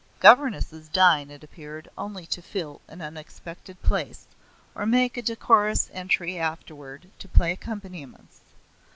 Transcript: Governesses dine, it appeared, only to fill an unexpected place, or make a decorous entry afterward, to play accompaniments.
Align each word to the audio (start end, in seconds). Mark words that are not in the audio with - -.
Governesses 0.19 0.87
dine, 0.89 1.29
it 1.29 1.43
appeared, 1.43 1.87
only 1.95 2.25
to 2.25 2.41
fill 2.41 2.81
an 2.87 3.03
unexpected 3.03 3.79
place, 3.83 4.25
or 4.73 4.87
make 4.87 5.15
a 5.15 5.21
decorous 5.21 5.91
entry 5.93 6.39
afterward, 6.39 7.07
to 7.19 7.27
play 7.27 7.51
accompaniments. 7.51 8.39